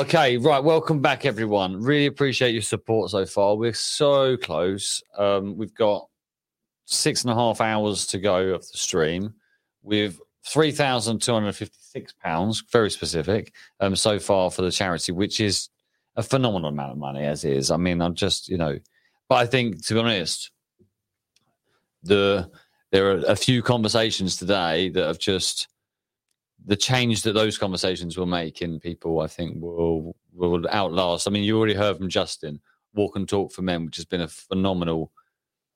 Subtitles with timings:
[0.00, 0.64] Okay, right.
[0.64, 1.78] Welcome back, everyone.
[1.78, 3.54] Really appreciate your support so far.
[3.54, 5.02] We're so close.
[5.18, 6.08] Um, we've got
[6.86, 9.34] six and a half hours to go of the stream
[9.82, 15.12] with three thousand two hundred fifty-six pounds, very specific, um, so far for the charity,
[15.12, 15.68] which is
[16.16, 17.70] a phenomenal amount of money as is.
[17.70, 18.78] I mean, I'm just you know,
[19.28, 20.50] but I think to be honest,
[22.02, 22.50] the
[22.90, 25.68] there are a few conversations today that have just
[26.66, 31.26] the change that those conversations will make in people, I think, will will outlast.
[31.26, 32.60] I mean, you already heard from Justin,
[32.94, 35.12] Walk and Talk for Men, which has been a phenomenal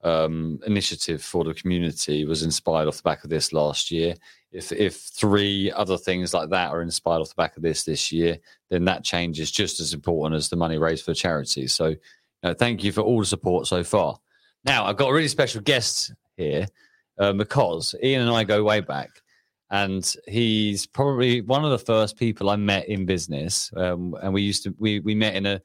[0.03, 2.25] um, initiative for the community.
[2.25, 4.15] Was inspired off the back of this last year.
[4.51, 8.11] If if three other things like that are inspired off the back of this this
[8.11, 8.37] year,
[8.69, 11.67] then that change is just as important as the money raised for charity.
[11.67, 11.97] So, you
[12.43, 14.17] know, thank you for all the support so far.
[14.63, 16.67] Now, I've got a really special guest here
[17.17, 19.21] uh, because Ian and I go way back
[19.75, 23.71] and he's probably one of the first people I met in business.
[23.75, 25.61] Um, and we used to we we met in a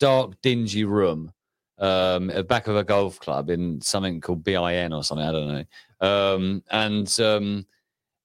[0.00, 1.32] dark, dingy room
[1.78, 5.26] um, at the back of a golf club in something called BIN or something.
[5.26, 5.64] I don't know.
[6.08, 7.64] Um, and um,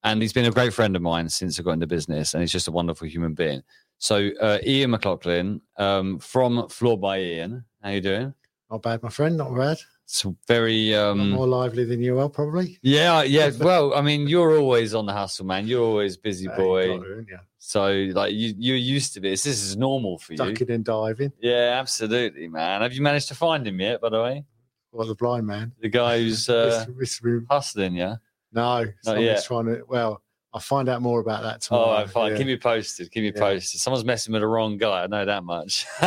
[0.02, 2.52] and he's been a great friend of mine since I got into business, and he's
[2.52, 3.62] just a wonderful human being.
[3.98, 8.34] So uh, Ian McLaughlin um, from Floor by Ian, how you doing?
[8.70, 9.36] Not bad, my friend.
[9.36, 9.78] Not bad.
[10.10, 12.78] It's very um, more lively than you are, probably.
[12.80, 13.50] Yeah, yeah.
[13.60, 15.66] Well, I mean, you're always on the hustle, man.
[15.66, 16.94] You're always busy boy.
[17.30, 17.40] yeah.
[17.58, 19.44] So, like, you you're used to this.
[19.44, 20.38] This is normal for you.
[20.38, 21.30] Ducking and diving.
[21.42, 22.80] Yeah, absolutely, man.
[22.80, 24.00] Have you managed to find him yet?
[24.00, 24.44] By the way,
[24.92, 25.72] What the blind man?
[25.78, 28.16] the guy who's uh, This- this- hustling, yeah.
[28.50, 29.82] no, someone's trying to.
[29.86, 30.22] Well,
[30.54, 31.92] I'll find out more about that tomorrow.
[31.98, 32.32] right, fine.
[32.32, 32.38] yeah.
[32.38, 33.10] Keep me posted.
[33.12, 33.40] Keep me Yeah.
[33.42, 33.78] posted.
[33.78, 35.02] Someone's messing with the wrong guy.
[35.02, 35.84] I know that much.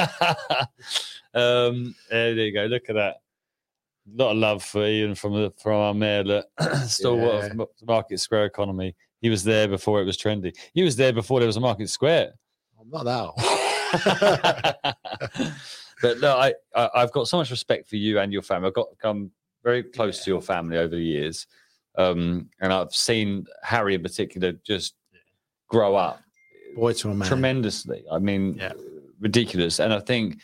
[1.35, 2.63] um, there you go.
[2.65, 3.20] Look at that.
[4.07, 6.45] A lot of love for Ian from the from our mayor that
[6.87, 7.65] stalwart Yeah.
[7.85, 8.95] Market Square economy.
[9.21, 10.55] He was there before it was trendy.
[10.73, 12.33] He was there before there was a Market Square.
[12.79, 13.31] I'm not that
[16.01, 18.67] but no, I, I I've got so much respect for you and your family.
[18.67, 19.31] I've got come
[19.63, 21.45] very close to your family over the years,
[21.97, 24.95] um, and I've seen Harry in particular just
[25.67, 26.21] grow up
[26.75, 27.27] Boy to a man.
[27.27, 28.03] tremendously.
[28.11, 28.73] I mean, Yeah.
[29.19, 29.79] ridiculous.
[29.79, 30.39] And I think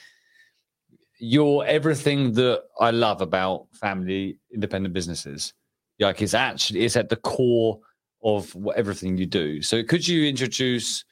[1.20, 5.54] you're everything that I love about family independent businesses.
[6.00, 7.80] Like it's actually it's at the core
[8.24, 9.62] of what, everything you do.
[9.62, 11.04] So could you introduce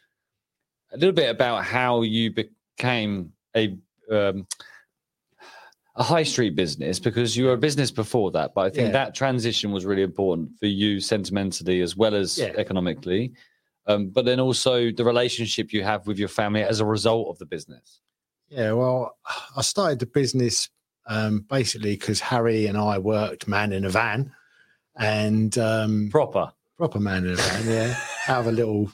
[0.91, 3.77] a little bit about how you became a
[4.11, 4.45] um,
[5.97, 8.91] a high street business because you were a business before that, but I think Yeah.
[8.91, 12.51] that transition was really important for you sentimentally as well as Yeah.
[12.57, 13.31] economically.
[13.87, 17.37] Um, but then also the relationship you have with your family as a result of
[17.39, 18.01] the business.
[18.49, 19.17] Yeah, well,
[19.55, 20.69] I started the business
[21.07, 24.31] um, basically because Harry and I worked man in a van,
[24.95, 26.51] and um, Proper.
[26.77, 28.91] proper man in a van, yeah, out of a little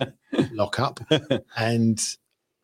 [0.52, 1.00] lock up.
[1.58, 2.02] And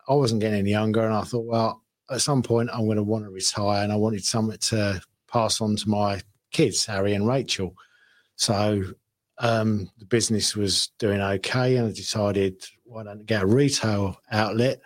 [0.08, 3.02] I wasn't getting any younger, and I thought, well, at some point I'm going to
[3.02, 5.00] want to retire, and I wanted something to
[5.30, 6.20] pass on to my
[6.52, 7.74] kids, Harry and Rachel.
[8.36, 8.82] So
[9.38, 14.18] um, the business was doing okay, and I decided, why don't I get a retail
[14.30, 14.80] outlet,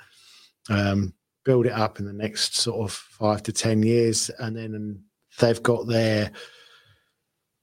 [0.69, 1.15] um,
[1.45, 5.03] build it up in the next sort of five to ten years, and then
[5.41, 6.31] they've got their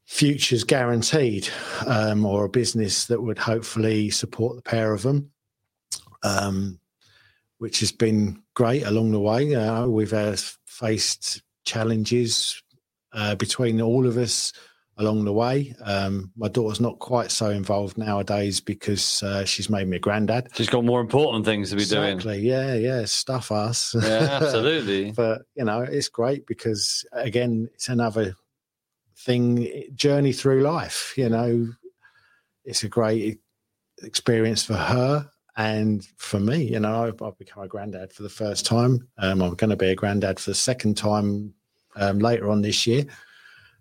[0.06, 1.48] futures guaranteed,
[1.86, 5.32] um, or a business that would hopefully support the pair of them,
[6.24, 6.80] um,
[7.60, 9.54] which has been great along the way.
[9.54, 10.36] Uh, we've uh,
[10.66, 12.62] faced challenges
[13.14, 14.52] uh, between all of us
[15.00, 15.74] along the way.
[15.84, 20.50] Um, my daughter's not quite so involved nowadays because uh, she's made me a granddad.
[20.54, 22.18] She's got more important things to be doing.
[22.18, 22.40] Exactly.
[22.42, 23.06] Yeah, yeah.
[23.06, 23.96] Stuff us.
[23.96, 25.12] Yeah, absolutely.
[25.12, 28.36] but you know, it's great because again, it's another
[29.18, 31.14] thing journey through life.
[31.18, 31.70] You know,
[32.66, 33.40] it's a great
[34.04, 36.64] experience for her and for me.
[36.64, 39.08] You know, I've, I've become a granddad for the first time.
[39.18, 41.54] Um, I'm going to be a granddad for the second time
[41.96, 43.06] um, later on this year.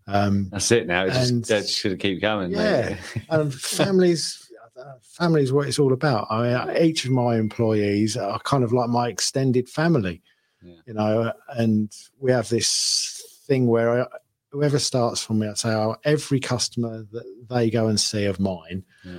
[0.08, 1.04] Um, That's it now.
[1.04, 2.50] It's just, And- that should keep going.
[2.50, 2.96] Yeah.
[3.30, 4.44] and families
[5.02, 8.72] family is what it's all about I mean, each of my employees are kind of
[8.72, 10.22] like my extended family
[10.62, 10.74] Yeah.
[10.86, 14.06] you know and we have this thing where I,
[14.52, 18.38] whoever starts from me i say oh, every customer that they go and see of
[18.38, 19.18] mine Yeah.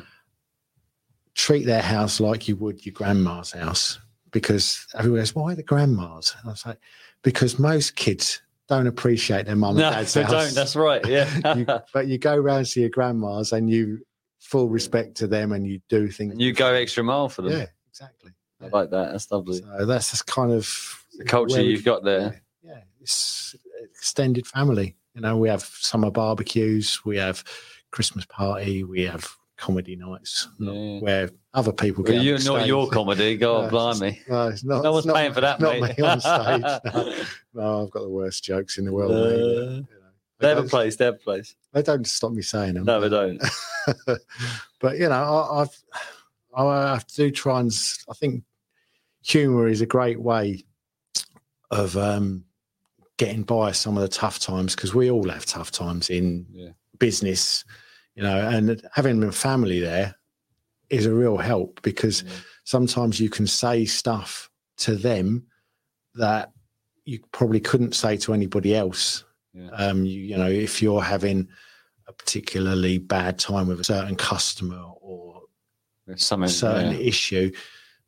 [1.35, 3.99] treat their house like you would your grandma's house
[4.31, 6.75] because everyone goes why the grandma's and i say
[7.21, 10.53] because most kids don't appreciate their mum no, and dad's they house don't.
[10.53, 11.05] That's right.
[11.05, 11.55] Yeah.
[11.55, 13.99] you, but you go round to your grandma's and you
[14.39, 16.35] full respect to them and you do things.
[16.37, 17.51] you go extra mile for them.
[17.51, 18.31] yeah, exactly.
[18.61, 19.11] I like that.
[19.11, 19.61] That's lovely.
[19.61, 22.41] So that's just kind of the culture you've got there.
[22.61, 23.55] Yeah, yeah, it's
[23.95, 24.95] extended family.
[25.15, 27.43] You know, we have summer barbecues, we have
[27.91, 29.27] Christmas party, we have
[29.59, 30.99] comedy nights Yeah.
[30.99, 32.23] where other people Well, get.
[32.23, 33.35] you're not your comedy.
[33.37, 34.21] God, No, blimey.
[34.29, 34.83] No, it's not.
[34.83, 35.97] No one's not- paying for that, Not mate.
[35.97, 36.61] me on stage.
[36.61, 37.13] No.
[37.53, 39.11] No, I've got the worst jokes in the world.
[39.11, 39.17] mate.
[39.19, 39.85] Uh, You know,
[40.39, 40.95] They have a place.
[40.95, 41.55] They have a place.
[41.73, 42.85] they don't stop me saying them.
[42.85, 43.41] No, they don't.
[44.79, 45.83] but you know, I, I've
[46.55, 47.71] I have to try and.
[48.09, 48.43] I think
[49.21, 50.63] humour is a great way
[51.71, 52.45] of um,
[53.17, 56.69] getting by some of the tough times because we all have tough times in Yeah.
[56.99, 57.65] business,
[58.15, 60.15] you know, and having a family there
[60.89, 62.31] is a real help because Yeah.
[62.63, 65.45] sometimes you can say stuff to them
[66.15, 66.51] that
[67.05, 69.23] you probably couldn't say to anybody else.
[69.53, 69.69] Yeah.
[69.69, 71.47] Um, you, you know, if you're having
[72.07, 75.41] a particularly bad time with a certain customer or
[76.07, 76.17] a
[76.49, 76.99] certain yeah.
[76.99, 77.51] issue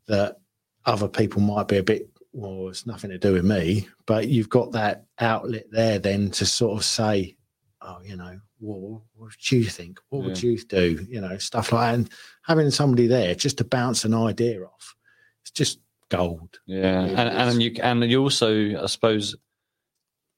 [0.08, 0.38] that
[0.86, 4.50] other people might be a bit well it's nothing to do with me but you've
[4.50, 7.36] got that outlet there then to sort of say
[7.82, 11.72] oh you know well, what do you think what would you do you know stuff
[11.72, 12.10] like that and
[12.44, 14.96] having somebody there just to bounce an idea off
[15.42, 15.80] it's just
[16.10, 17.54] gold Yeah, It and is.
[17.54, 19.36] and you and you also, I suppose,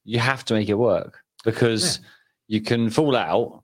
[0.04, 2.00] you have to make it work because
[2.48, 3.62] you can fall out,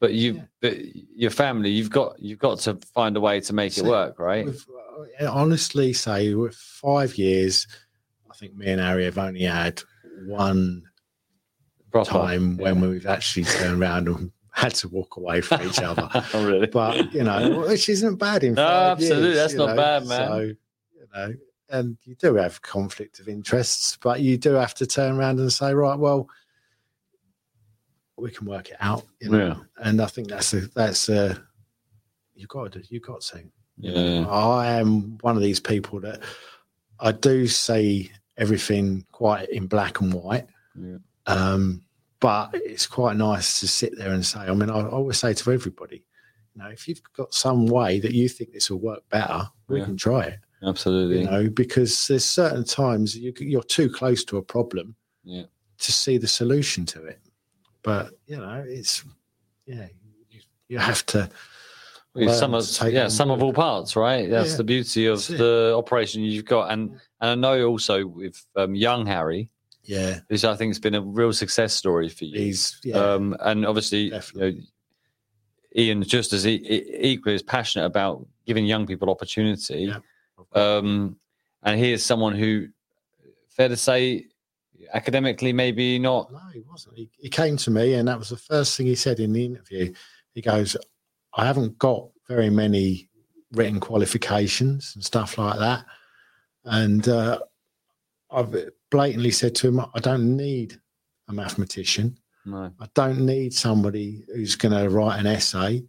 [0.00, 0.42] but you, Yeah.
[0.60, 0.74] but
[1.16, 3.88] your family, you've got you've got to find a way to make it it.
[3.88, 4.46] work, right?
[5.20, 7.66] I uh, honestly say with five years
[8.30, 9.80] i think me and harry have only had
[10.26, 10.82] one
[11.90, 12.10] Proper.
[12.10, 12.88] time when yeah.
[12.88, 16.66] we've actually turned around and had to walk away from each other oh, really?
[16.66, 20.28] but you know, which isn't bad in No, absolutely, years, that's not know, bad, man.
[20.28, 21.34] So, you know,
[21.70, 25.52] and you do have conflict of interests, but you do have to turn around and
[25.52, 26.28] say, right, well,
[28.16, 29.04] we can work it out.
[29.20, 29.46] You know?
[29.46, 29.56] Yeah.
[29.76, 31.40] And I think that's a that's a
[32.34, 33.44] you got to you got to.
[33.78, 34.26] Yeah.
[34.28, 36.22] I am one of these people that
[36.98, 40.46] I do see everything quite in black and white.
[40.74, 40.98] Yeah.
[41.28, 41.82] Um,
[42.20, 45.52] but it's quite nice to sit there and say, I mean, I always say to
[45.52, 46.04] everybody,
[46.54, 49.78] you know, if you've got some way that you think this will work better, we
[49.78, 49.84] Yeah.
[49.84, 51.20] can try it, Absolutely.
[51.20, 55.44] you know, because there's certain times you, you're too close to a problem Yeah.
[55.78, 57.20] to see the solution to it.
[57.82, 59.04] But, you know, it's,
[59.66, 59.86] yeah,
[60.30, 61.30] you, you have to,
[62.26, 64.28] some of yeah, some of all parts, right?
[64.28, 64.56] That's Yeah.
[64.56, 66.90] the beauty of the operation you've got, and
[67.20, 69.50] and I know also with um, young Harry,
[69.88, 72.38] yeah, which I think has been a real success story for you.
[72.38, 74.52] he's, yeah, Um, and obviously, you know,
[75.74, 79.90] Ian just as equally as passionate about giving young people opportunity.
[79.90, 80.00] Yeah.
[80.52, 81.16] Um,
[81.62, 82.68] and he is someone who,
[83.48, 84.26] fair to say,
[84.92, 86.30] academically maybe not.
[86.30, 86.96] No, he wasn't.
[86.96, 89.44] He, he came to me, and that was the first thing he said in the
[89.44, 89.94] interview.
[90.34, 90.76] He goes,
[91.34, 93.08] I haven't got very many
[93.52, 95.86] written qualifications and stuff like that.
[96.64, 97.38] And uh,
[98.30, 98.54] I've
[98.90, 100.80] blatantly said to him, I don't need
[101.28, 102.18] a mathematician.
[102.46, 102.70] No.
[102.80, 105.84] I don't need somebody who's going to write an essay.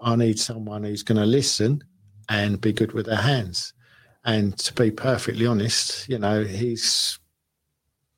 [0.00, 1.84] I need someone who's going to listen
[2.28, 3.74] and be good with their hands.
[4.24, 7.18] And to be perfectly honest, you know, he's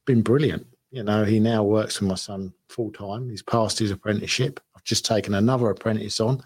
[0.04, 0.66] been brilliant.
[0.90, 3.30] You know, he now works with my son full time.
[3.30, 4.60] He's passed his apprenticeship.
[4.76, 6.42] I've just taken another apprentice on,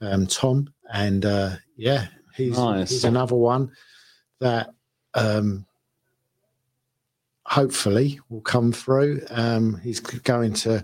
[0.00, 2.90] um, Tom, and uh, yeah, he's Nice.
[2.90, 3.72] he's another one
[4.40, 4.70] that
[5.14, 5.64] um,
[7.52, 9.20] hopefully will come through.
[9.28, 10.82] Um, he's going to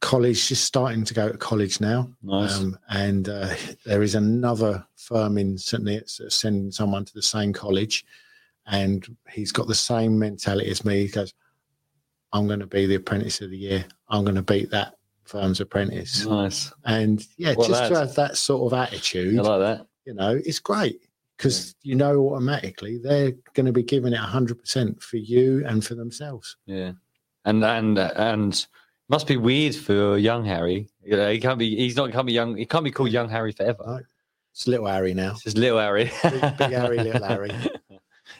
[0.00, 2.10] college, just starting to go to college now.
[2.22, 2.58] Nice.
[2.58, 3.54] Um, and uh,
[3.84, 5.84] there is another firm in St.
[5.84, 8.02] Neots that's sending someone to the same college.
[8.66, 11.02] And he's got the same mentality as me.
[11.02, 11.34] He goes,
[12.32, 13.84] I'm going to be the apprentice of the year.
[14.08, 16.24] I'm going to beat that firm's apprentice.
[16.24, 16.72] nice.
[16.86, 19.86] And yeah, Well, just to have that sort of attitude, I like that.
[20.06, 21.02] you know, it's great
[21.36, 25.94] because you know automatically they're going to be giving it 100% for you and for
[25.94, 26.56] themselves.
[26.66, 26.92] Yeah.
[27.44, 28.66] And and and
[29.08, 30.88] must be weird for young Harry.
[31.02, 31.76] You know, he can't be.
[31.76, 32.56] He's not can't be young.
[32.56, 33.84] He can't be called young Harry forever.
[33.86, 34.00] No.
[34.52, 35.34] It's little Harry now.
[35.44, 36.10] It's little Harry.
[36.22, 37.50] Big, big Harry, little Harry.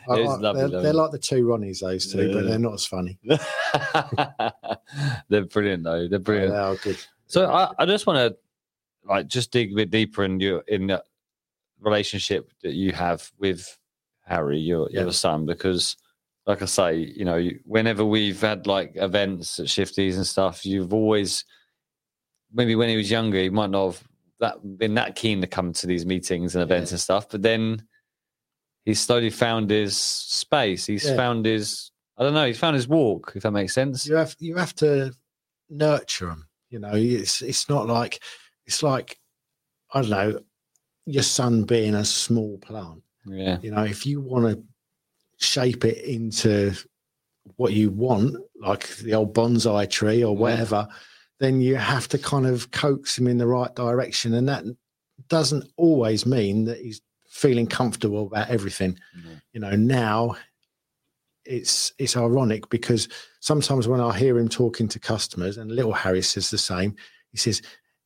[0.08, 0.82] I lovely, they're, though.
[0.82, 3.18] they're like the two Ronnies, those two, but they're not as funny.
[5.28, 6.08] They're brilliant though.
[6.08, 6.52] They're oh, brilliant.
[6.52, 6.98] They are good.
[7.26, 8.36] So I, I just want to
[9.08, 11.02] like just dig a bit deeper in your in the
[11.84, 13.78] relationship that you have with
[14.24, 15.02] Harry, your Yeah.
[15.02, 15.96] your son, because
[16.46, 20.92] like I say, you know, whenever we've had like events at Shifties and stuff, you've
[20.92, 21.44] always
[22.52, 24.04] maybe when he was younger, he might not have
[24.40, 27.86] that been that keen to come to these meetings and events and stuff, but then
[28.84, 30.86] he's slowly found his space.
[30.86, 31.16] He's Yeah.
[31.16, 34.06] found his I don't know, he's found his walk, if that makes sense.
[34.06, 35.12] You have you have to
[35.68, 36.48] nurture him.
[36.70, 38.22] You know, it's it's not like
[38.66, 39.18] it's like
[39.92, 40.40] I don't know
[41.06, 43.02] your son being a small plant.
[43.26, 43.58] Yeah.
[43.62, 46.74] You know, if you want to shape it into
[47.56, 50.40] what you want, like the old bonsai tree or Yeah.
[50.40, 50.88] whatever,
[51.40, 54.34] then you have to kind of coax him in the right direction.
[54.34, 54.64] And that
[55.28, 58.98] doesn't always mean that he's feeling comfortable about everything.
[59.52, 60.36] You know, now
[61.44, 63.08] it's it's ironic because
[63.40, 66.94] sometimes when I hear him talking to customers, and little Harry says the same,
[67.32, 67.60] he says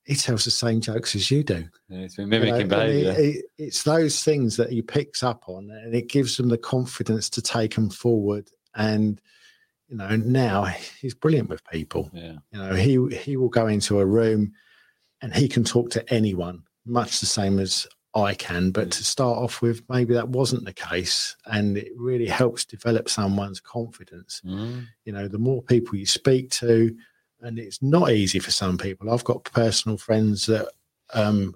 [0.08, 1.68] he tells the same jokes as you do.
[1.90, 3.12] Yeah, it's been You know, mimicking behaviour.
[3.12, 6.56] it- it- it's those things that he picks up on, and it gives him the
[6.58, 8.50] confidence to take him forward.
[8.74, 9.20] And
[9.90, 10.64] you know, now
[11.00, 12.10] he's brilliant with people.
[12.12, 12.36] yeah.
[12.52, 14.52] You know, he he will go into a room,
[15.22, 18.70] and he can talk to anyone, much the same as I can.
[18.70, 23.08] But to start off with, maybe that wasn't the case, and it really helps develop
[23.10, 24.86] someone's confidence Mm.
[25.04, 26.96] you know the more people you speak to
[27.40, 30.68] and it's not easy for some people i've got personal friends that
[31.14, 31.54] um,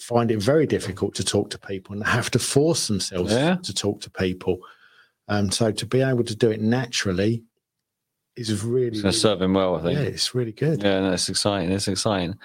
[0.00, 3.56] find it very difficult to talk to people and have to force themselves Yeah.
[3.62, 4.58] to talk to people
[5.28, 7.44] um, so to be able to do it naturally
[8.36, 9.98] is really, It's going really to serve him well, I think.
[9.98, 11.70] yeah it's really good Yeah, no, it's exciting.
[11.70, 12.36] It's exciting.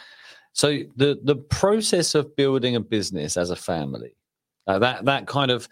[0.54, 4.16] So the the process of building a business as a family,
[4.68, 5.68] uh, that that kind of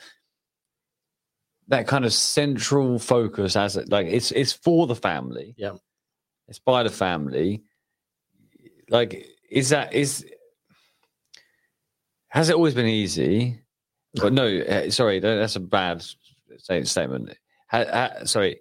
[1.67, 5.55] that kind of central focus as it like it's it's for the family.
[5.57, 5.73] Yeah.
[6.47, 7.63] It's by the family.
[8.89, 10.25] Like, is that is
[12.29, 13.59] has it always been easy?
[14.15, 16.03] But no, uh, sorry, that's a bad
[16.59, 17.35] statement.
[17.69, 18.59] Ha, ha, sorry,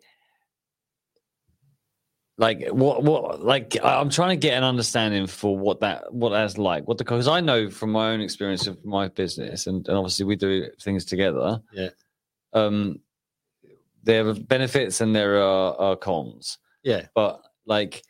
[2.38, 6.56] like what what like i'm trying to get an understanding for what that what that's
[6.56, 9.96] like what the because i know from my own experience of my business and, and
[9.96, 11.90] obviously we do things together Yeah.
[12.54, 13.00] um
[14.02, 18.02] there are benefits and there are, are cons yeah but like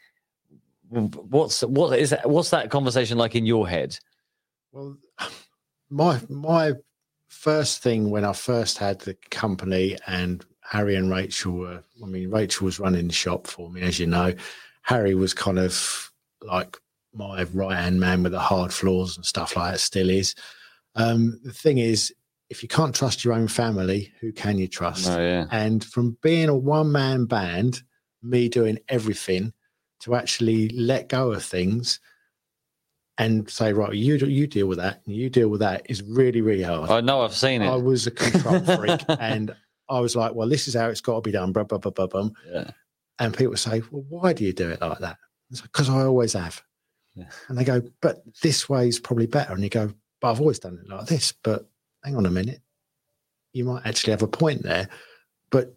[0.89, 3.99] what's what is that what's that conversation like in your head
[4.73, 4.97] Well,
[5.91, 6.73] my my
[7.29, 12.31] first thing when I first had the company and Harry and Rachel were, I mean,
[12.31, 14.33] Rachel was running the shop for me, as you know.
[14.83, 16.11] Harry was kind of
[16.43, 16.79] like
[17.15, 20.35] my right hand man with the hard floors and stuff like that, still is.
[20.95, 22.15] Um, the thing is,
[22.49, 25.09] if you can't trust your own family, who can you trust?
[25.11, 27.83] oh yeah And from being a one man band,
[28.23, 29.53] me doing everything,
[30.01, 32.01] to actually let go of things
[33.19, 36.41] and say, right, you you deal with that, and you deal with that is really
[36.41, 36.91] really hard.
[36.91, 37.69] i know i've seen it.
[37.69, 39.55] I was a control freak, and
[39.89, 41.53] I was like, well, this is how it's got to be done.
[41.53, 42.31] Blah blah blah blah blah.
[42.51, 42.71] yeah
[43.19, 45.19] And people say, well, why do you do it like that?
[45.51, 46.63] Because I always have.
[47.15, 47.27] Yeah.
[47.49, 49.53] And they go, but this way is probably better.
[49.53, 51.35] And you go, but I've always done it like this.
[51.43, 51.69] But
[52.03, 52.63] hang on a minute,
[53.53, 54.89] you might actually have a point there.
[55.51, 55.77] But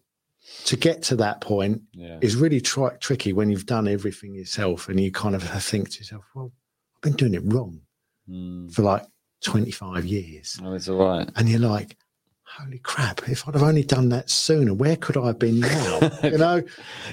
[0.65, 4.89] to get to that point yeah is really tri- tricky when you've done everything yourself
[4.89, 6.51] and you kind of think to yourself, well,
[6.95, 7.81] I've been doing it wrong
[8.29, 8.73] Mm.
[8.73, 9.03] for like
[9.43, 10.59] 25 years.
[10.63, 11.95] oh, it's all right And you're like,
[12.43, 15.99] holy crap, if I'd have only done that sooner, where could I have been now?
[16.23, 16.55] you know?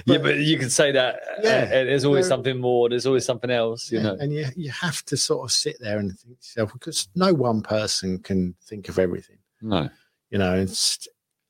[0.05, 1.63] yeah But- but you can say that Yeah.
[1.69, 4.45] yeah there's always There- something more there's always something else you Yeah, know And you,
[4.55, 8.17] you have to sort of sit there and think to yourself, because no one person
[8.19, 9.89] can think of everything, no
[10.31, 10.97] you know, and,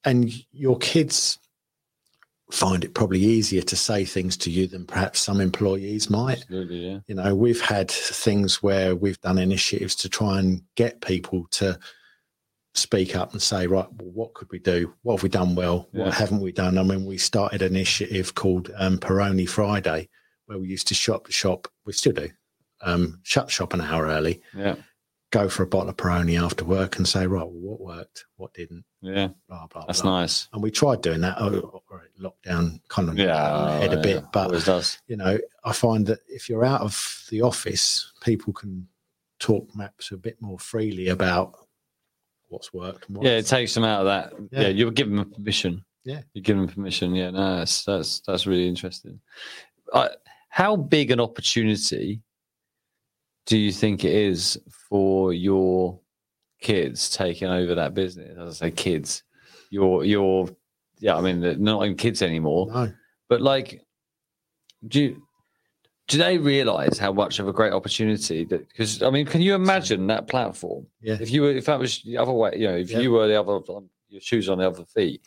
[0.04, 1.40] and your kids
[2.54, 6.42] find it probably easier to say things to you than perhaps some employees might.
[6.42, 11.02] absolutely yeah You know, we've had things where we've done initiatives to try and get
[11.02, 11.80] people to
[12.76, 14.94] speak up and say, right, well, what could we do?
[15.02, 15.90] What have we done well?
[15.94, 16.06] Yeah.
[16.06, 16.78] What haven't we done?
[16.78, 20.10] I mean, we started an initiative called um, Peroni Friday,
[20.46, 21.68] where we used to shop the shop.
[21.86, 22.30] We still do.
[22.82, 24.76] Um, shut shop an hour early, yeah
[25.34, 28.54] go for a bottle of Peroni after work, and say, right, well, what worked, what
[28.54, 29.86] didn't, yeah blah blah.
[29.88, 30.22] that's blah.
[30.22, 31.38] nice And we tried doing that.
[31.40, 31.82] Oh,
[32.22, 36.06] lockdown kind of yeah head a yeah, bit, but always does you know, I find
[36.06, 38.88] that if you're out of the office, people can
[39.40, 41.54] talk maps a bit more freely about
[42.50, 43.08] what's worked.
[43.08, 44.68] And what yeah it takes them out of that yeah, Yeah.
[44.70, 46.22] you're giving them permission Yeah.
[46.34, 49.20] you give them permission yeah no that's that's that's really interesting
[49.92, 50.10] uh,
[50.50, 52.22] how big an opportunity
[53.46, 54.60] do you think it is
[54.90, 56.00] for your
[56.62, 58.38] kids taking over that business?
[58.38, 59.24] As i say kids
[59.70, 60.48] your your
[61.00, 62.68] yeah i mean they're not even kids anymore.
[62.72, 62.94] No,
[63.30, 63.82] but like
[64.88, 65.22] do you
[66.08, 69.56] do they realize how much of a great opportunity that because i mean can you
[69.56, 70.86] imagine that platform?
[71.02, 73.00] Yeah, if you were if that was the other way you know if Yeah.
[73.00, 73.60] you were the other
[74.10, 75.22] your shoes on the other feet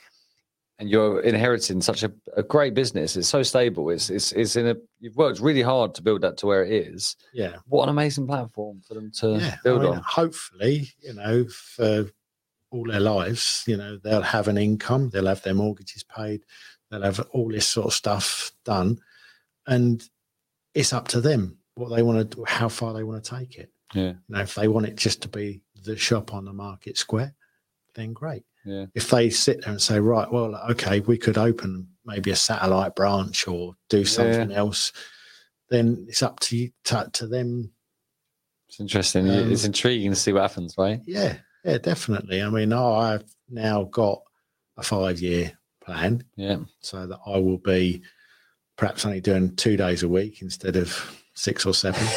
[0.79, 4.67] and you're inheriting such a, a great business it's so stable it's, it's it's in
[4.67, 7.91] a you've worked really hard to build that to where it is yeah, what an
[7.91, 9.55] amazing platform for them to yeah.
[9.55, 12.07] I build mean, on hopefully, you know, for
[12.71, 16.43] all their lives, you know, they'll have an income, they'll have their mortgages paid,
[16.91, 18.99] they'll have all this sort of stuff done,
[19.67, 20.09] and
[20.75, 23.57] it's up to them what they want to, do, how far they want to take
[23.57, 23.71] it.
[23.95, 26.97] yeah You know, if they want it just to be the shop on the market
[26.97, 27.35] square,
[27.95, 28.45] then great.
[28.67, 32.37] Yeah if they sit there and say, right, well, okay, we could open maybe a
[32.37, 34.93] satellite branch or do something else,
[35.71, 37.73] then it's up to you, to, to them.
[38.69, 39.29] It's interesting.
[39.31, 41.01] Um, it's intriguing to see what happens, right?
[41.07, 42.43] Yeah, yeah, definitely.
[42.43, 44.21] I mean, I've now got
[44.77, 45.53] a five year
[45.85, 46.59] plan Yeah.
[46.81, 48.03] so that I will be
[48.77, 52.05] perhaps only doing two days a week instead of six or seven.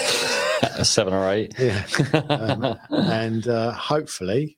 [0.83, 1.53] Seven or eight.
[1.57, 1.85] yeah.
[2.29, 4.57] Um, and uh, hopefully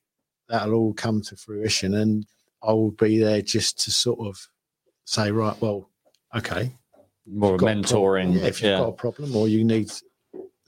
[0.51, 2.25] that'll all come to fruition and
[2.63, 4.38] I will be there just to sort of
[5.05, 5.89] say, right, well,
[6.36, 6.72] okay.
[7.25, 8.36] More mentoring.
[8.36, 9.91] yeah, if you've got a problem or you need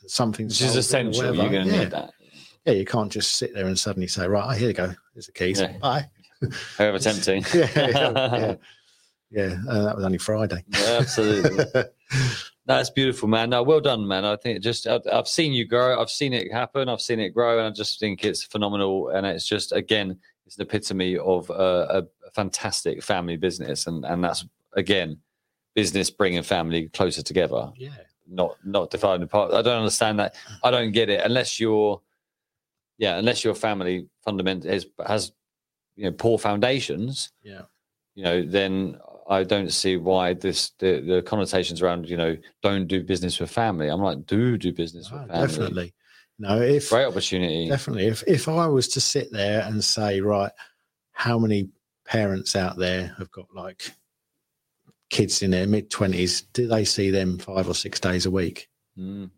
[0.08, 1.36] something Which is essential.
[1.36, 1.80] You're going to yeah.
[1.80, 2.12] need that.
[2.66, 4.94] Yeah, you can't just sit there and suddenly say, right, oh, here you go.
[5.14, 5.60] Here's the keys.
[5.60, 5.78] Yeah.
[5.78, 6.10] Bye.
[6.78, 7.46] However tempting.
[7.54, 8.56] yeah, yeah, yeah.
[9.36, 10.64] Yeah, uh, that was only Friday.
[10.68, 11.66] Yeah, absolutely.
[12.66, 13.50] That's beautiful, man.
[13.50, 14.24] No, well done, man.
[14.24, 16.00] I think just I've, I've seen you grow.
[16.00, 16.88] I've seen it happen.
[16.88, 19.10] I've seen it grow, and I just think it's phenomenal.
[19.10, 24.24] And it's just again, it's an epitome of a, a fantastic family business, and and
[24.24, 25.18] that's again,
[25.74, 27.90] business bringing family closer together, yeah,
[28.30, 29.54] not not dividing apart.
[29.54, 30.36] I don't understand that.
[30.64, 32.02] I don't get it unless you're,
[32.98, 35.34] yeah, unless your family fundament is has
[35.98, 37.64] you know poor foundations yeah,
[38.16, 38.98] you know, then
[39.30, 43.50] I don't see why this the, the connotations around you know don't do business with
[43.52, 43.88] family.
[43.88, 45.48] I'm like, do do business Oh, with family.
[45.48, 45.94] definitely.
[46.40, 47.70] No, if Great opportunity.
[47.70, 48.08] Definitely.
[48.08, 50.52] If if I was to sit there and say, right,
[51.12, 51.70] how many
[52.06, 53.92] parents out there have got like
[55.10, 56.42] kids in their mid twenties?
[56.54, 58.68] Do they see them five or six days a week?
[58.98, 59.30] Mm,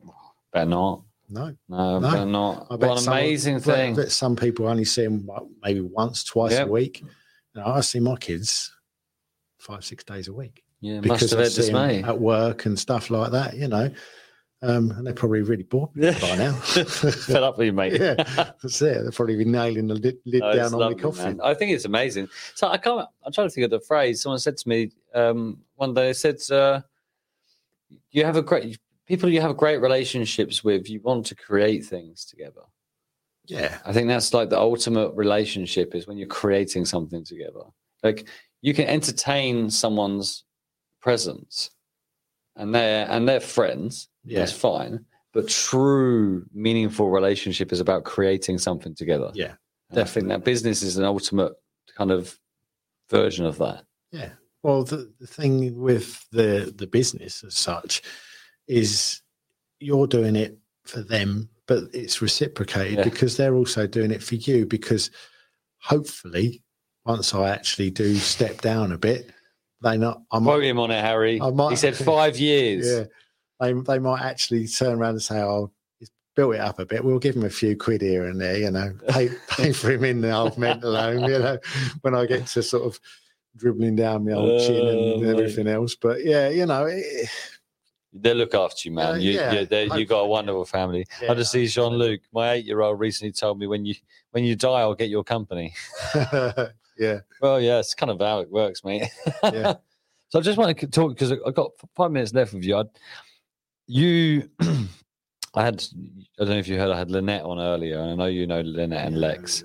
[0.53, 1.03] better not.
[1.29, 1.55] No.
[1.67, 2.11] No, No.
[2.11, 2.67] better not.
[2.69, 3.95] I bet What an amazing bet- I thing.
[3.95, 5.27] bet some people only see them
[5.63, 6.67] maybe once, twice Yep.
[6.67, 7.01] a week.
[7.01, 8.71] You know, I see my kids
[9.65, 12.03] five, six days a week Yeah, must because have had dismay.
[12.03, 13.55] at work and stuff like that.
[13.57, 13.89] You know,
[14.61, 16.17] um, and they're probably really bored Yeah.
[16.19, 16.53] by now.
[16.59, 17.99] Fed up with you, mate.
[17.99, 19.01] yeah, that's it.
[19.01, 21.23] They'll probably be nailing the lid, lid Oh, down on lovely, the coffee.
[21.23, 21.41] man.
[21.43, 22.29] I think it's amazing.
[22.53, 23.07] So I can't.
[23.25, 24.21] I'm trying to think of the phrase.
[24.21, 26.07] Someone said to me um, one day.
[26.07, 26.81] They said, uh,
[28.11, 29.29] "You have a great people.
[29.29, 30.89] You have great relationships with.
[30.89, 32.61] You want to create things together."
[33.47, 37.61] Yeah, I think that's like the ultimate relationship is when you're creating something together.
[38.03, 38.27] Like
[38.65, 40.43] you can entertain someone's
[41.01, 41.69] presence,
[42.55, 44.09] and they're and they're friends.
[44.23, 45.05] yeah, That's fine.
[45.33, 49.31] But true, meaningful relationship is about creating something together.
[49.35, 49.55] yeah.
[49.95, 51.53] I think that business is an ultimate
[51.97, 52.37] kind of
[53.09, 53.83] version of that.
[54.11, 54.31] Yeah.
[54.63, 58.01] Well, the, the thing with the the business as such
[58.67, 59.21] is
[59.79, 63.03] you're doing it for them, but it's reciprocated Yeah.
[63.03, 64.65] because they're also doing it for you.
[64.65, 65.11] Because
[65.81, 66.63] hopefully,
[67.05, 69.29] once I actually do step down a bit,
[69.81, 70.21] they not.
[70.31, 71.39] I Quote might, him on it, Harry.
[71.41, 72.85] I might- he said five years.
[72.87, 73.03] yeah,
[73.59, 77.03] they they might actually turn around and say, "Oh." he's Built it up a bit.
[77.05, 80.03] We'll give him a few quid here and there, you know, pay, pay for him
[80.03, 81.57] in the old mental home, you know,
[82.01, 82.99] when I get to sort of
[83.55, 85.29] dribbling down my old chin Oh, and mate.
[85.29, 85.95] everything else.
[85.95, 87.29] But yeah, you know, it,
[88.11, 89.13] They look after you, man.
[89.13, 89.65] Uh, you, yeah,
[89.95, 91.05] you got a wonderful family.
[91.21, 93.95] yeah, I just see Jean Luc, my eight-year-old, recently told me when you
[94.31, 95.73] when you die, I'll get your company.
[96.97, 99.09] yeah, Well, yeah, it's kind of how it works, mate.
[99.43, 99.73] Yeah.
[100.29, 102.77] so I just want to talk because I've got five minutes left with you.
[102.77, 102.83] I,
[103.87, 104.49] you,
[105.53, 105.83] I had,
[106.39, 108.47] I don't know if you heard, I had Lynette on earlier, and I know you
[108.47, 109.63] know Lynette and Lex.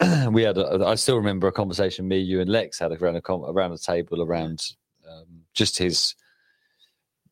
[0.32, 3.32] we had, a, I still remember a conversation me, you, and Lex had around a
[3.32, 4.64] around a table around
[5.08, 6.14] um, just his.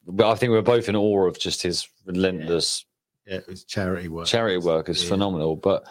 [0.07, 2.85] But I think we were both in awe of just his relentless
[3.27, 4.27] Yeah, it was charity work.
[4.27, 5.09] charity work is Yeah.
[5.09, 5.57] phenomenal.
[5.57, 5.85] But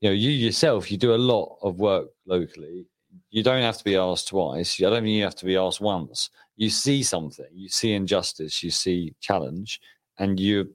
[0.00, 2.86] you know, you yourself, you do a lot of work locally.
[3.30, 4.80] You don't have to be asked twice.
[4.80, 6.30] I don't think you have to be asked once.
[6.56, 9.80] You see something, you see injustice, you see challenge,
[10.18, 10.66] and you're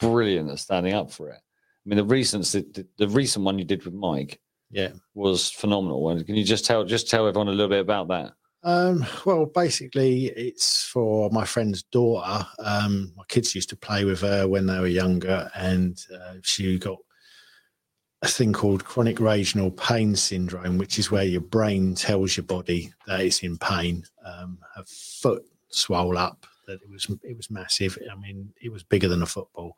[0.00, 1.40] brilliant at standing up for it.
[1.40, 4.40] I mean, the recent the, the recent one you did with Mike
[4.70, 4.92] Yeah.
[5.14, 6.08] was phenomenal.
[6.10, 8.32] And can you just tell just tell everyone a little bit about that?
[8.64, 12.46] Um, well, basically, it's for my friend's daughter.
[12.60, 16.78] Um, my kids used to play with her when they were younger, and uh, she
[16.78, 16.98] got
[18.22, 22.92] a thing called chronic regional pain syndrome, which is where your brain tells your body
[23.06, 24.04] that it's in pain.
[24.24, 27.98] Um, her foot swelled up; that it was it was massive.
[28.10, 29.76] I mean, it was bigger than a football.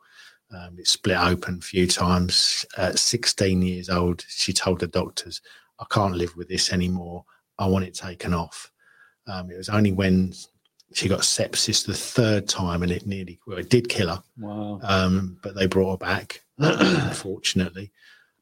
[0.55, 2.65] Um, it split open a few times.
[2.77, 5.41] At 16 years old, she told the doctors,
[5.79, 7.25] "I can't live with this anymore.
[7.57, 8.71] I want it taken off."
[9.27, 10.33] Um, it was only when
[10.93, 14.21] she got sepsis the third time, and it nearly well, it did kill her.
[14.37, 14.79] Wow.
[14.83, 17.91] Um, but they brought her back, unfortunately.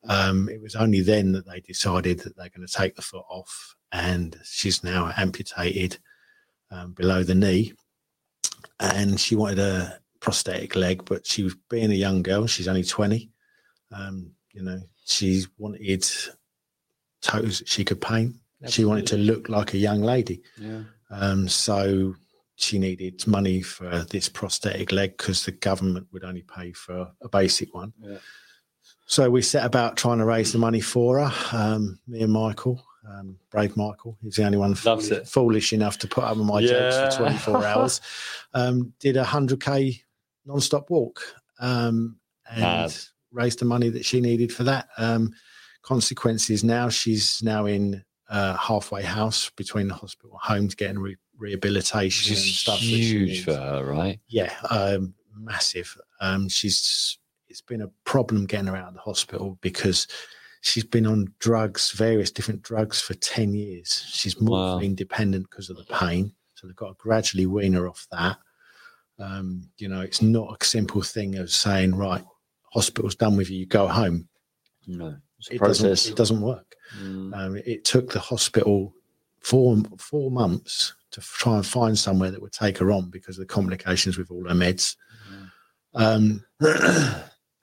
[0.08, 3.26] Um, it was only then that they decided that they're going to take the foot
[3.30, 5.98] off, and she's now amputated
[6.72, 7.74] um, below the knee.
[8.80, 12.48] And she wanted a prosthetic leg, but she was being a young girl.
[12.48, 13.30] She's only 20.
[13.92, 16.06] Um, you know, she wanted
[17.22, 18.36] toes that she could paint.
[18.68, 20.42] She wanted to look like a young lady.
[20.58, 20.84] Yeah.
[21.12, 22.16] Um, so
[22.56, 27.28] she needed money for this prosthetic leg because the government would only pay for a
[27.28, 27.94] basic one.
[28.00, 28.18] Yeah.
[29.06, 31.32] So we set about trying to raise the money for her.
[31.58, 35.28] Um, me and Michael, um, Brave Michael, he's the only one Loves foolish, it.
[35.28, 36.90] foolish enough to put up with my Yeah.
[36.90, 38.02] jokes for 24 hours.
[38.54, 40.02] Um, did a 100k
[40.46, 41.22] non-stop walk
[41.60, 42.18] um,
[42.50, 42.96] and Mad.
[43.32, 44.88] raised the money that she needed for that.
[44.98, 45.34] Um,
[45.82, 51.00] consequences now, she's now in a halfway house between the hospital and home to getting
[51.00, 52.80] re- rehabilitation Which and stuff.
[52.80, 54.20] huge for her, right?
[54.28, 55.98] Yeah, um, massive.
[56.22, 57.18] Um, she's
[57.54, 60.08] it's been a problem getting her out of the hospital because
[60.62, 64.04] she's been on drugs, various different drugs for ten years.
[64.08, 64.72] She's Wow.
[64.74, 68.38] morphine dependent because of the pain, so they've got to gradually wean her off that.
[69.20, 72.26] Um, you know, it's not a simple thing of saying, right,
[72.74, 74.28] hospital's done with you, you go home.
[74.88, 75.82] No, it's a It process.
[75.84, 76.76] doesn't, it doesn't work.
[77.00, 77.38] Mm.
[77.38, 78.96] Um, it took the hospital
[79.42, 83.42] four four months to try and find somewhere that would take her on because of
[83.48, 84.96] the complications with all her meds.
[85.94, 86.44] Um,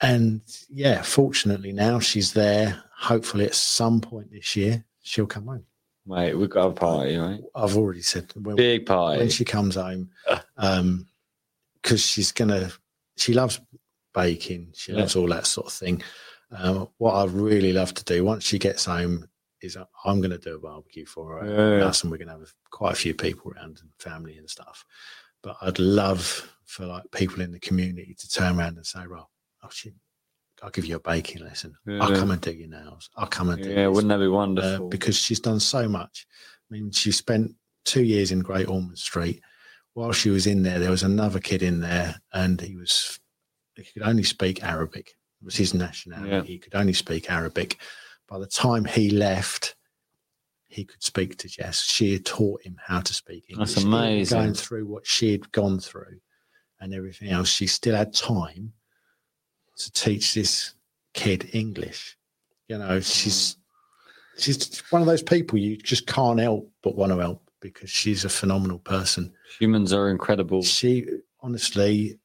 [0.01, 2.83] and yeah, fortunately now she's there.
[2.97, 5.65] Hopefully, at some point this year, she'll come home.
[6.05, 7.41] Mate, we've got a party, right?
[7.55, 9.19] I've already said when, Big party.
[9.19, 10.09] when she comes home,
[10.57, 11.07] Um,
[11.81, 12.71] because she's gonna.
[13.17, 13.59] She loves
[14.13, 14.71] baking.
[14.75, 14.99] She Yeah.
[14.99, 16.03] loves all that sort of thing.
[16.51, 19.27] Um, what I really love to do once she gets home
[19.61, 21.47] is I'm going to do a barbecue for her.
[21.47, 21.85] Yeah, yeah.
[21.85, 24.83] Us, and we're going to have quite a few people around and family and stuff.
[25.43, 29.30] But I'd love for like people in the community to turn around and say, "Well,
[29.63, 29.93] oh shit,
[30.61, 31.75] I'll give you a baking lesson.
[31.87, 33.09] I'll come and do your nails.
[33.15, 34.89] I'll come and do Yeah, this." wouldn't that be uh, wonderful?
[34.89, 36.27] because she's done so much.
[36.69, 39.41] I mean, she spent two years in Great Ormond Street.
[39.93, 43.19] While she was in there, there was another kid in there, and he was
[43.75, 45.15] he could only speak Arabic.
[45.41, 46.29] It was his nationality.
[46.29, 46.43] Yeah.
[46.43, 47.77] He could only speak Arabic.
[48.27, 49.75] By the time he left,
[50.67, 51.81] he could speak to Jess.
[51.81, 53.73] She had taught him how to speak English.
[53.73, 54.37] That's amazing.
[54.37, 56.19] Going through what she had gone through
[56.79, 58.71] and everything else, she still had time
[59.85, 60.73] to teach this
[61.13, 62.17] kid English.
[62.67, 63.57] You know, she's
[64.37, 68.25] she's one of those people you just can't help but want to help because she's
[68.25, 69.33] a phenomenal person.
[69.59, 70.63] Humans are incredible.
[70.63, 71.05] She
[71.41, 72.17] honestly,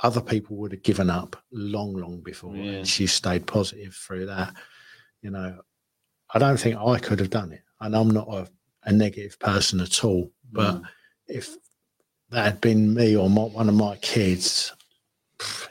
[0.00, 2.72] other people would have given up long, long before, Yeah.
[2.72, 4.54] and she stayed positive through that.
[5.22, 5.60] You know,
[6.32, 8.48] I don't think I could have done it, and I'm not a,
[8.84, 10.30] a negative person at all.
[10.52, 10.84] But Mm.
[11.28, 11.56] if
[12.30, 14.72] that had been me or my, one of my kids,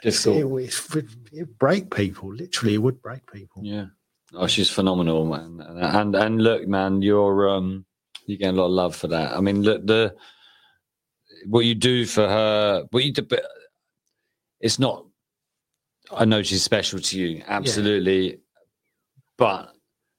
[0.04, 0.36] Difficult.
[0.38, 2.32] it, would- it break people.
[2.32, 3.62] Literally, it would break people.
[3.64, 3.86] Yeah.
[4.34, 5.60] Oh, she's phenomenal, man.
[5.80, 7.84] And and, look, man, you're um
[8.26, 9.36] you get a lot of love for that.
[9.36, 10.14] I mean, look, the
[11.46, 13.44] what you do for her, what you do, but
[14.60, 15.04] it's not.
[16.12, 18.38] I know she's special to you, absolutely,
[19.38, 19.72] but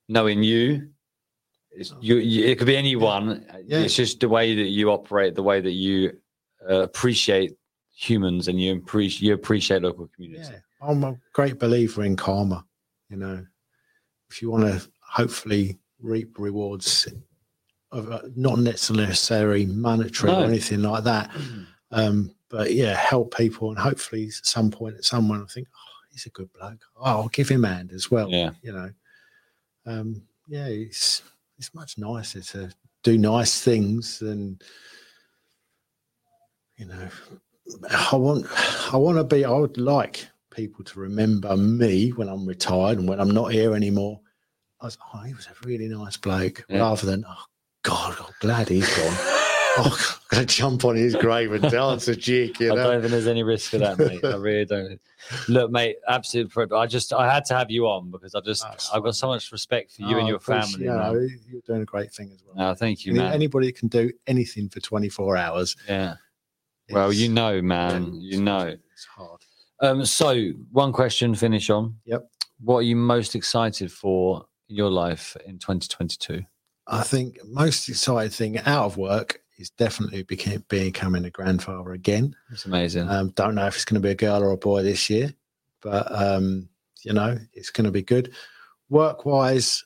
[0.10, 0.89] knowing you,
[1.71, 3.45] it's, you, you, it could be anyone.
[3.65, 3.80] Yeah.
[3.80, 6.17] It's just the way that you operate, the way that you
[6.69, 7.54] uh, appreciate
[7.95, 10.49] humans, and you appreciate you appreciate local communities.
[10.51, 12.63] Yeah, I'm a great believer in karma.
[13.10, 13.45] You know,
[14.29, 17.08] if you want to hopefully reap rewards,
[17.91, 20.41] of, uh, not necessarily monetary No.
[20.41, 21.31] or anything like that,
[21.91, 26.25] um, but yeah, help people and hopefully at some point, someone will think, oh, he's
[26.25, 26.84] a good bloke.
[26.97, 28.29] Oh, I'll give him a hand as well.
[28.29, 28.51] Yeah.
[28.62, 28.89] You know,
[29.86, 31.23] um, yeah, it's
[31.58, 32.69] it's much nicer to
[33.03, 34.60] do nice things than
[36.77, 37.08] you know
[38.12, 38.45] I want
[38.93, 43.10] I want to be I would like people to remember me when I'm retired and
[43.10, 44.21] when I'm not here anymore.
[44.82, 46.80] I was oh he was a really nice bloke Yeah.
[46.80, 47.43] rather than oh
[47.84, 49.13] God I'm glad he's gone.
[49.78, 52.82] oh, I'm gonna jump on his grave and dance a jig, you know?
[52.82, 54.23] I don't think there's any risk for that, mate.
[54.23, 54.99] I really don't.
[55.49, 56.49] Look, mate, absolute.
[56.51, 59.28] priv- I just, I had to have you on because I just, I've got so
[59.28, 60.82] much respect for you Oh, and your family.
[60.86, 61.13] you know,
[61.49, 62.56] you're doing a great thing as well.
[62.69, 63.34] No, thank you, man.
[63.34, 65.75] Anybody can do anything for 24 hours.
[65.89, 66.15] yeah.
[66.89, 68.76] Well, you know, man, you know.
[68.93, 69.41] It's hard.
[69.82, 71.95] Um, so one question, finish on.
[72.06, 72.30] Yep.
[72.60, 76.43] What are you most excited for in your life in 2022?
[76.88, 82.36] I think most exciting thing out of work is definitely became, becoming a grandfather again.
[82.52, 83.10] It's amazing.
[83.10, 85.34] Um, don't know if it's going to be a girl or a boy this year,
[85.82, 86.69] but um,
[87.04, 88.34] you know it's going to be good.
[88.89, 89.84] Work wise,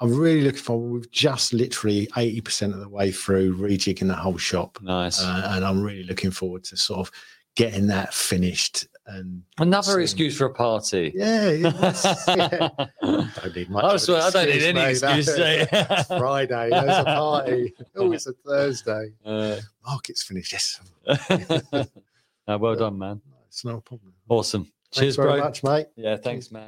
[0.00, 0.90] I'm really looking forward.
[0.92, 5.22] We've just literally 80% of the way through rejigging the whole shop, nice.
[5.22, 7.10] uh, and I'm really looking forward to sort of
[7.54, 8.86] getting that finished.
[9.06, 10.00] And Another same.
[10.02, 11.12] excuse for a party.
[11.14, 12.68] yeah, yeah, that's- yeah.
[13.02, 13.84] don't need much.
[13.84, 14.90] I swear, I don't need any mate.
[15.02, 15.28] excuse.
[15.28, 17.72] It's Friday, there's a party.
[17.96, 19.12] Oh, it's a Thursday.
[19.24, 19.56] Uh,
[19.86, 20.52] Market's finished.
[20.52, 20.80] Yes,
[22.48, 23.20] no, well done, man.
[23.48, 24.12] it's no problem.
[24.28, 24.64] Awesome.
[24.92, 25.38] Thanks Cheers, very bro.
[25.44, 25.86] much, mate.
[25.96, 26.64] Yeah, thanks, man.